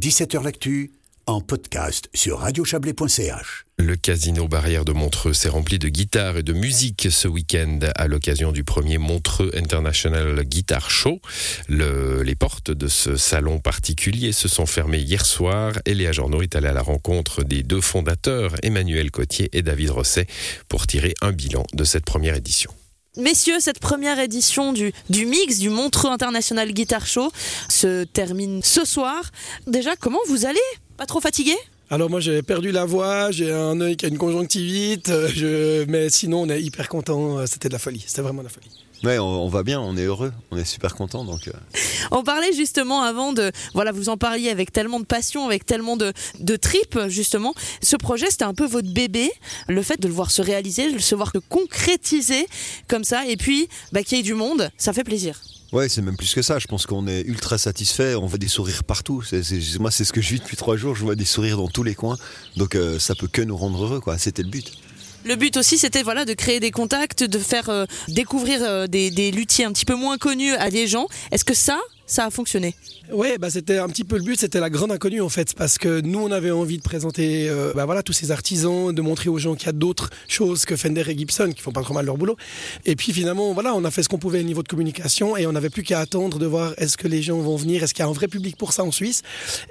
[0.00, 0.92] 17h L'actu,
[1.26, 3.64] en podcast sur radiochablais.ch.
[3.78, 8.08] Le casino Barrière de Montreux s'est rempli de guitares et de musique ce week-end à
[8.08, 11.20] l'occasion du premier Montreux International Guitar Show.
[11.68, 16.40] Le- les portes de ce salon particulier se sont fermées hier soir et Léa Journaux
[16.40, 20.26] est allée à la rencontre des deux fondateurs, Emmanuel Cotier et David Rosset,
[20.68, 22.70] pour tirer un bilan de cette première édition.
[23.16, 27.32] Messieurs, cette première édition du, du mix du Montreux International Guitar Show
[27.68, 29.32] se termine ce soir.
[29.66, 30.60] Déjà, comment vous allez?
[30.96, 31.56] Pas trop fatigué?
[31.90, 36.08] Alors moi j'ai perdu la voix, j'ai un œil qui a une conjonctivite, euh, mais
[36.08, 38.70] sinon on est hyper content, euh, c'était de la folie, c'était vraiment de la folie.
[39.02, 41.24] Ouais, on, on va bien, on est heureux, on est super content.
[41.24, 41.52] Donc, euh,
[42.10, 45.96] On parlait justement avant de, voilà, vous en parliez avec tellement de passion, avec tellement
[45.96, 47.54] de, de tripes, justement.
[47.82, 49.30] Ce projet, c'était un peu votre bébé.
[49.68, 52.46] Le fait de le voir se réaliser, de le voir se concrétiser
[52.88, 55.40] comme ça, et puis, bah, qu'il y ait du monde, ça fait plaisir.
[55.72, 56.58] ouais, c'est même plus que ça.
[56.58, 58.14] Je pense qu'on est ultra satisfait.
[58.16, 59.22] On voit des sourires partout.
[59.78, 60.94] Moi, c'est ce que je vis depuis trois jours.
[60.94, 62.18] Je vois des sourires dans tous les coins.
[62.56, 64.18] Donc, euh, ça peut que nous rendre heureux, quoi.
[64.18, 64.72] C'était le but.
[65.24, 69.10] Le but aussi, c'était voilà, de créer des contacts, de faire euh, découvrir euh, des,
[69.10, 69.30] des
[69.64, 71.06] un petit peu moins connus à des gens.
[71.30, 71.78] Est-ce que ça,
[72.10, 72.74] ça a fonctionné
[73.12, 75.78] Ouais, bah c'était un petit peu le but, c'était la grande inconnue en fait, parce
[75.78, 79.28] que nous on avait envie de présenter, euh, bah voilà, tous ces artisans, de montrer
[79.28, 81.94] aux gens qu'il y a d'autres choses que Fender et Gibson qui font pas trop
[81.94, 82.36] mal leur boulot.
[82.84, 85.46] Et puis finalement, voilà, on a fait ce qu'on pouvait au niveau de communication et
[85.46, 88.04] on n'avait plus qu'à attendre de voir est-ce que les gens vont venir, est-ce qu'il
[88.04, 89.22] y a un vrai public pour ça en Suisse.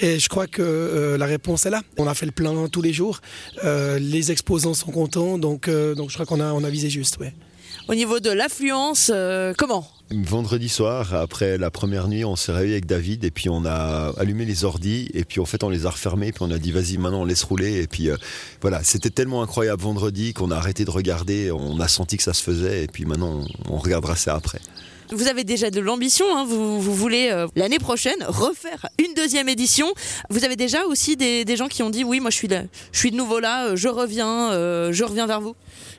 [0.00, 1.82] Et je crois que euh, la réponse est là.
[1.98, 3.20] On a fait le plein tous les jours,
[3.64, 6.88] Euh, les exposants sont contents, donc euh, donc je crois qu'on a on a visé
[6.90, 7.34] juste, ouais.
[7.88, 9.86] Au niveau de l'affluence, euh, comment?
[10.08, 14.12] Vendredi soir, après la première nuit, on s'est réveillé avec David et puis on a
[14.18, 16.70] allumé les ordis et puis en fait on les a refermés puis on a dit
[16.70, 18.16] vas-y maintenant on laisse rouler et puis euh,
[18.60, 22.34] voilà c'était tellement incroyable vendredi qu'on a arrêté de regarder, on a senti que ça
[22.34, 24.60] se faisait et puis maintenant on, regardera ça après.
[25.10, 29.92] Vous avez déjà de l'ambition, hein, vous, voulez euh, l'année prochaine refaire une deuxième édition.
[30.30, 32.98] Vous avez déjà aussi des, gens qui ont dit oui, moi je suis, là, je
[32.98, 34.52] suis de nouveau là, euh, je reviens,
[34.92, 35.56] je reviens vers vous.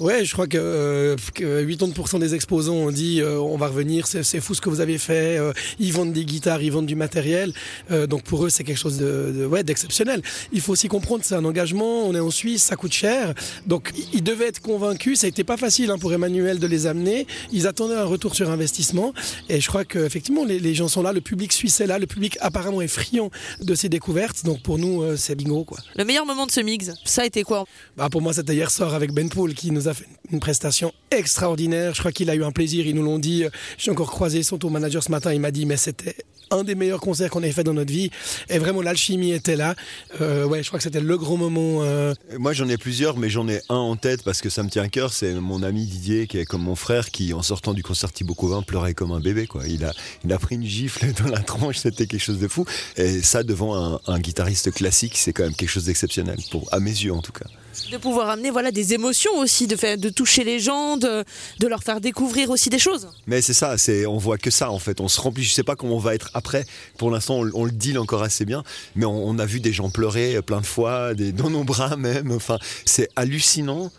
[0.00, 4.06] Ouais, je crois que, euh, que 80% des exposants ont dit euh, on va revenir,
[4.06, 5.36] c'est fou ce que vous avez fait.
[5.38, 7.52] euh, ils vendent des guitares, ils vendent du matériel.
[7.90, 10.22] euh, donc pour eux, c'est quelque chose de, de- ouais, d'exceptionnel.
[10.52, 12.06] Il faut aussi comprendre c'est un engagement.
[12.08, 13.34] On est en Suisse, ça coûte cher.
[13.66, 15.20] Donc ils- devaient être convaincus.
[15.20, 17.26] Ça été pas facile hein, pour Emmanuel de les amener.
[17.52, 19.12] Ils attendaient un retour sur investissement.
[19.50, 21.12] Et je crois qu'effectivement, les, les gens sont là.
[21.12, 21.98] Le public suisse est là.
[21.98, 23.30] Le public apparemment est friand
[23.60, 24.44] de ces découvertes.
[24.44, 25.78] Donc pour nous, euh, c'est bingo quoi.
[25.96, 27.66] Le meilleur moment de ce mix, ça a été quoi?
[27.98, 29.89] Bah pour moi, c'était hier soir avec Ben Pool qui nous a
[30.30, 31.94] une prestation extraordinaire.
[31.94, 32.86] Je crois qu'il a eu un plaisir.
[32.86, 33.44] Ils nous l'ont dit.
[33.78, 35.32] J'ai encore croisé son tour manager ce matin.
[35.32, 36.16] Il m'a dit, mais c'était
[36.50, 38.10] un des meilleurs concerts qu'on ait fait dans notre vie.
[38.48, 39.74] Et vraiment, l'alchimie était là.
[40.20, 41.82] Euh, ouais, je crois que c'était le gros moment.
[41.82, 44.68] euh, Moi j'en ai plusieurs, mais j'en ai un en tête parce que ça me
[44.68, 45.12] tient à cœur.
[45.12, 48.34] C'est mon ami Didier, qui est comme mon frère, qui en sortant du concert Thibaut
[48.34, 49.46] Covin pleurait comme un bébé.
[49.46, 49.66] Quoi.
[49.68, 49.92] Il, a,
[50.24, 52.64] il a pris une gifle dans la tronche, c'était quelque chose de fou.
[52.96, 56.80] Et ça, devant un, un guitariste classique, c'est quand même quelque chose d'exceptionnel, pour, à
[56.80, 57.46] mes yeux en tout cas.
[57.92, 61.24] De pouvoir amener voilà, des émotions aussi, de, faire, de toucher les gens, de,
[61.60, 63.08] de leur faire découvrir aussi des choses.
[63.28, 65.00] Mais c'est ça, c'est, on voit que ça en fait.
[65.00, 66.64] On se remplit, je sais pas comment on va être après.
[66.98, 68.64] Pour l'instant, on, le deal encore assez bien,
[68.96, 72.32] mais on, a vu des gens pleurer plein de fois, des, dans nos bras même.
[72.32, 73.92] Enfin, c'est hallucinant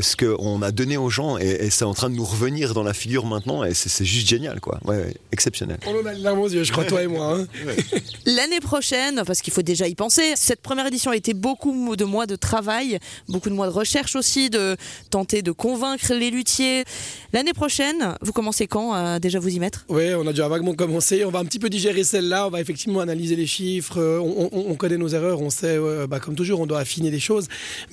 [0.00, 2.82] ce qu'on a donné aux gens et, et c'est en train de nous revenir dans
[2.82, 4.80] la figure maintenant et c'est, juste génial quoi.
[4.84, 5.78] Ouais, ouais, exceptionnel.
[5.86, 7.38] On en a les larmes aux yeux, je crois, toi et moi.
[7.38, 7.46] hein.
[8.26, 12.04] L'année prochaine, parce qu'il faut déjà y penser, cette première édition a été beaucoup de
[12.04, 14.76] mois de travail, beaucoup de mois de recherche aussi, de
[15.10, 16.84] tenter de convaincre les luthiers.
[17.32, 19.84] L'année prochaine, vous commencez quand à déjà vous y mettre?
[19.88, 21.24] Ouais, on a déjà vaguement commencé.
[21.24, 22.46] On va un petit peu digérer celle-là.
[22.46, 23.98] On va effectivement analyser les chiffres.
[24.00, 25.40] Euh, On, on- on connaît nos erreurs.
[25.40, 27.46] On sait, euh, bah, comme toujours, on doit affiner les choses.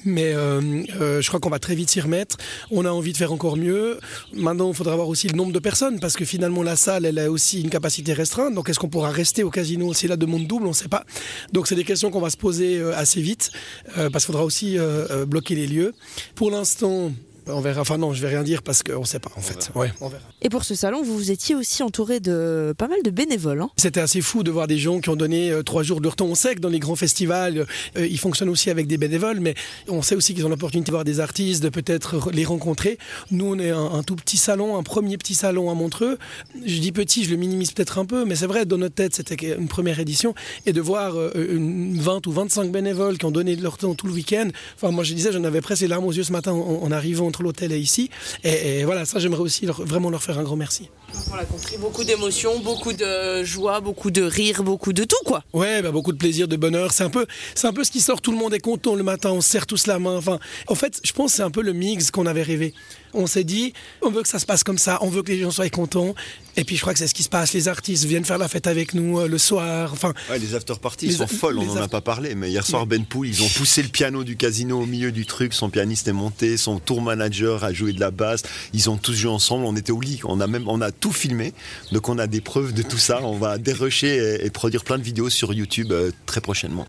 [0.05, 0.61] Mais euh,
[0.99, 2.37] euh, je crois qu'on va très vite s'y remettre.
[2.71, 3.99] On a envie de faire encore mieux.
[4.33, 7.19] Maintenant, il faudra voir aussi le nombre de personnes parce que finalement, la salle, elle
[7.19, 8.53] a aussi une capacité restreinte.
[8.53, 11.05] Donc, est-ce qu'on pourra rester au casino si la demande double On ne sait pas.
[11.51, 13.51] Donc, c'est des questions qu'on va se poser euh, assez vite
[13.97, 15.93] euh, parce qu'il faudra aussi euh, bloquer les lieux.
[16.35, 17.11] Pour l'instant,
[17.53, 17.81] on verra.
[17.81, 19.71] Enfin, non, je vais rien dire parce qu'on ne sait pas en fait.
[19.75, 20.23] Ouais, on verra.
[20.41, 23.61] Et pour ce salon, vous vous étiez aussi entouré de pas mal de bénévoles.
[23.61, 23.69] hein.
[23.77, 26.15] C'était assez fou de voir des gens qui ont donné euh, trois jours de leur
[26.15, 26.25] temps.
[26.25, 27.65] On sait que dans les grands festivals,
[27.97, 29.55] euh, ils fonctionnent aussi avec des bénévoles, mais
[29.87, 32.97] on sait aussi qu'ils ont l'opportunité de voir des artistes, de peut-être re- les rencontrer.
[33.31, 36.17] Nous, on est un, un tout petit salon, un premier petit salon à Montreux.
[36.65, 39.15] Je dis petit, je le minimise peut-être un peu, mais c'est vrai, dans notre tête,
[39.15, 40.33] c'était une première édition.
[40.65, 44.07] Et de voir euh, une 20 ou 25 bénévoles qui ont donné leur temps tout
[44.07, 44.47] le week-end.
[44.75, 46.91] Enfin, moi, je disais, j'en avais presque les larmes aux yeux ce matin en, en
[46.91, 48.09] arrivant entre l'hôtel et ici.
[48.43, 50.89] Et, et voilà, ça, j'aimerais aussi leur- vraiment leur faire un grand merci.
[51.31, 55.43] On l'a compris, beaucoup d'émotions, beaucoup de joie, beaucoup de rire, beaucoup de tout, quoi.
[55.53, 56.93] Ouais, bah, beaucoup de plaisir, de bonheur.
[56.93, 58.21] C'est un peu, c'est un peu ce qui sort.
[58.21, 59.31] Tout le monde est content le matin.
[59.31, 60.15] On se serre tous la main.
[60.15, 62.73] Enfin, en fait, je pense que c'est un peu le mix qu'on avait rêvé.
[63.13, 64.99] On s'est dit, on veut que ça se passe comme ça.
[65.01, 66.15] On veut que les gens soient contents.
[66.57, 67.53] Et puis, je crois que c'est ce qui se passe.
[67.53, 69.91] Les artistes viennent faire la fête avec nous euh, le soir.
[69.93, 72.85] Enfin, Ouais, les after parties sont folles, on n'en a pas parlé, mais hier soir,
[72.85, 76.07] Ben Poul, ils ont poussé le piano du casino au milieu du truc, son pianiste
[76.07, 78.43] est monté, son tour manager a joué de la basse,
[78.73, 81.11] ils ont tous joué ensemble, on était au lit, on a même, on a tout
[81.11, 81.53] filmé,
[81.91, 84.97] donc on a des preuves de tout ça, on va dérocher et, et produire plein
[84.97, 86.85] de vidéos sur YouTube euh, très prochainement.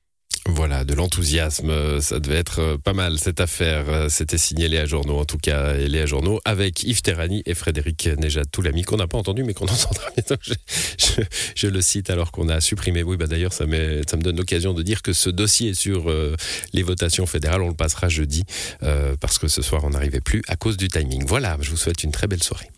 [0.54, 3.88] Voilà, de l'enthousiasme, euh, ça devait être euh, pas mal cette affaire.
[3.88, 8.06] Euh, C'était signé Léa Journaux en tout cas, Léa Journaux avec Yves Terrani et Frédéric
[8.18, 10.34] Nejad Toulami qu'on n'a pas entendu mais qu'on entendra bientôt.
[11.56, 13.02] Je, le cite alors qu'on a supprimé.
[13.02, 16.12] Oui, bah d'ailleurs ça, me donne l'occasion de dire que ce dossier sur
[16.74, 18.44] les votations fédérales, on le passera jeudi
[19.20, 21.24] parce que ce soir on n'arrivait plus à cause du timing.
[21.26, 22.68] Voilà, je vous souhaite une très belle soirée.